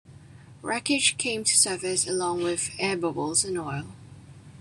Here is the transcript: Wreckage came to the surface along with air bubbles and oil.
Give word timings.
Wreckage 0.63 1.15
came 1.19 1.43
to 1.43 1.53
the 1.53 1.57
surface 1.59 2.07
along 2.07 2.41
with 2.41 2.71
air 2.79 2.97
bubbles 2.97 3.45
and 3.45 3.55
oil. 3.59 3.85